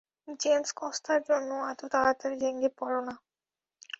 James 0.39 0.69
কস্তার 0.79 1.19
জন্য 1.29 1.49
এতো 1.71 1.85
তাড়াতাড়ি 1.93 2.35
ভেংগে 2.41 2.69
পরোনা। 2.77 3.15